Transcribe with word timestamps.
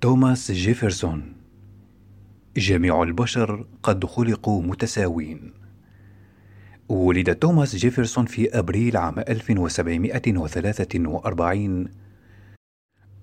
توماس 0.00 0.52
جيفرسون. 0.52 1.32
جميع 2.56 3.02
البشر 3.02 3.66
قد 3.82 4.04
خلقوا 4.04 4.62
متساوين. 4.62 5.52
ولد 6.88 7.34
توماس 7.34 7.76
جيفرسون 7.76 8.26
في 8.26 8.58
أبريل 8.58 8.96
عام 8.96 9.18
1743 9.18 11.88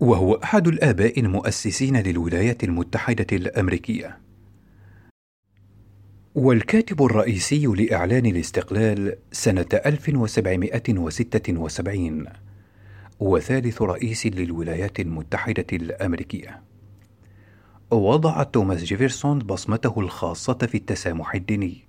وهو 0.00 0.34
أحد 0.34 0.68
الآباء 0.68 1.20
المؤسسين 1.20 1.96
للولايات 1.96 2.64
المتحدة 2.64 3.26
الأمريكية. 3.32 4.18
والكاتب 6.34 7.02
الرئيسي 7.02 7.66
لإعلان 7.66 8.26
الاستقلال 8.26 9.16
سنة 9.32 9.68
1776 9.86 12.26
وثالث 13.20 13.82
رئيس 13.82 14.26
للولايات 14.26 15.00
المتحدة 15.00 15.66
الأمريكية. 15.72 16.62
وضع 17.90 18.42
توماس 18.42 18.84
جيفرسون 18.84 19.38
بصمته 19.38 20.00
الخاصة 20.00 20.54
في 20.54 20.74
التسامح 20.74 21.34
الديني. 21.34 21.84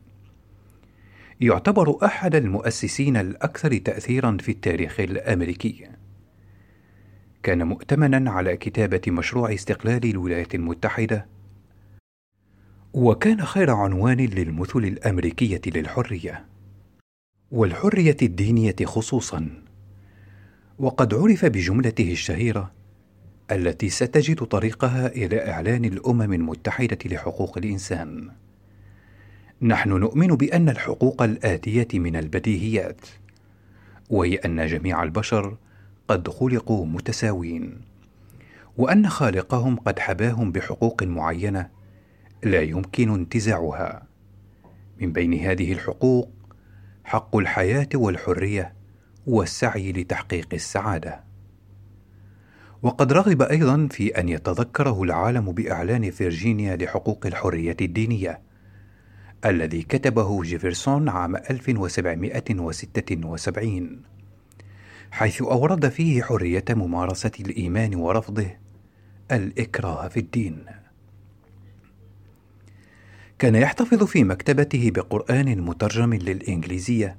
يعتبر 1.41 2.05
أحد 2.05 2.35
المؤسسين 2.35 3.17
الأكثر 3.17 3.77
تأثيرا 3.77 4.37
في 4.41 4.51
التاريخ 4.51 4.99
الأمريكي. 4.99 5.87
كان 7.43 7.67
مؤتمنا 7.67 8.31
على 8.31 8.57
كتابة 8.57 9.01
مشروع 9.07 9.53
استقلال 9.53 10.09
الولايات 10.09 10.55
المتحدة 10.55 11.27
وكان 12.93 13.45
خير 13.45 13.71
عنوان 13.71 14.17
للمثل 14.17 14.79
الأمريكية 14.79 15.61
للحرية 15.67 16.45
والحرية 17.51 18.17
الدينية 18.21 18.75
خصوصا 18.85 19.64
وقد 20.79 21.13
عرف 21.13 21.45
بجملته 21.45 22.11
الشهيرة 22.11 22.71
التي 23.51 23.89
ستجد 23.89 24.37
طريقها 24.37 25.07
إلى 25.07 25.49
إعلان 25.51 25.85
الأمم 25.85 26.33
المتحدة 26.33 26.97
لحقوق 27.05 27.57
الإنسان. 27.57 28.29
نحن 29.61 29.89
نؤمن 29.89 30.27
بأن 30.27 30.69
الحقوق 30.69 31.21
الآتية 31.21 31.87
من 31.93 32.15
البديهيات 32.15 33.01
وهي 34.09 34.35
أن 34.35 34.67
جميع 34.67 35.03
البشر 35.03 35.57
قد 36.07 36.27
خلقوا 36.29 36.85
متساوين 36.85 37.81
وأن 38.77 39.09
خالقهم 39.09 39.75
قد 39.75 39.99
حباهم 39.99 40.51
بحقوق 40.51 41.03
معينة 41.03 41.69
لا 42.43 42.61
يمكن 42.61 43.13
انتزاعها. 43.13 44.07
من 45.01 45.13
بين 45.13 45.33
هذه 45.33 45.73
الحقوق 45.73 46.29
حق 47.03 47.35
الحياة 47.35 47.89
والحرية 47.93 48.73
والسعي 49.27 49.91
لتحقيق 49.91 50.47
السعادة 50.53 51.23
وقد 52.81 53.13
رغب 53.13 53.41
أيضا 53.41 53.87
في 53.91 54.19
أن 54.19 54.29
يتذكره 54.29 55.03
العالم 55.03 55.51
بإعلان 55.51 56.11
فيرجينيا 56.11 56.75
لحقوق 56.75 57.25
الحرية 57.25 57.77
الدينية 57.81 58.41
الذي 59.45 59.81
كتبه 59.81 60.43
جيفرسون 60.43 61.09
عام 61.09 61.35
1776 61.35 64.01
حيث 65.11 65.41
أورد 65.41 65.89
فيه 65.89 66.23
حرية 66.23 66.65
ممارسة 66.69 67.31
الإيمان 67.39 67.95
ورفضه 67.95 68.47
الإكراه 69.31 70.07
في 70.07 70.19
الدين. 70.19 70.65
كان 73.39 73.55
يحتفظ 73.55 74.03
في 74.03 74.23
مكتبته 74.23 74.91
بقرآن 74.91 75.61
مترجم 75.61 76.13
للإنجليزية 76.13 77.17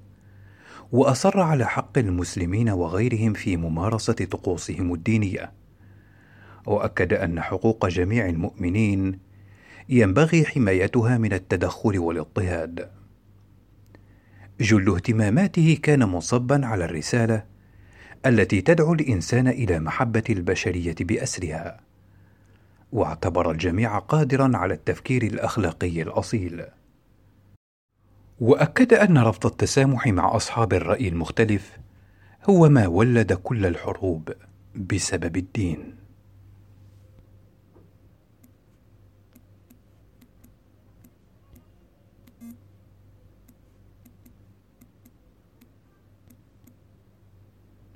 وأصر 0.92 1.40
على 1.40 1.66
حق 1.66 1.98
المسلمين 1.98 2.68
وغيرهم 2.68 3.32
في 3.32 3.56
ممارسة 3.56 4.12
طقوسهم 4.12 4.94
الدينية. 4.94 5.52
وأكد 6.66 7.12
أن 7.12 7.40
حقوق 7.40 7.86
جميع 7.86 8.26
المؤمنين 8.28 9.18
ينبغي 9.88 10.44
حمايتها 10.44 11.18
من 11.18 11.32
التدخل 11.32 11.98
والاضطهاد. 11.98 12.90
جل 14.60 14.94
اهتماماته 14.94 15.78
كان 15.82 16.08
منصبا 16.08 16.66
على 16.66 16.84
الرسالة 16.84 17.44
التي 18.26 18.60
تدعو 18.60 18.92
الإنسان 18.94 19.48
إلى 19.48 19.78
محبة 19.78 20.24
البشرية 20.30 20.94
بأسرها 21.00 21.80
واعتبر 22.92 23.50
الجميع 23.50 23.98
قادرا 23.98 24.56
على 24.56 24.74
التفكير 24.74 25.22
الأخلاقي 25.22 26.02
الأصيل. 26.02 26.64
وأكد 28.40 28.94
أن 28.94 29.18
رفض 29.18 29.46
التسامح 29.46 30.06
مع 30.06 30.36
أصحاب 30.36 30.74
الرأي 30.74 31.08
المختلف 31.08 31.78
هو 32.50 32.68
ما 32.68 32.86
ولد 32.86 33.32
كل 33.32 33.66
الحروب 33.66 34.32
بسبب 34.74 35.36
الدين. 35.36 35.95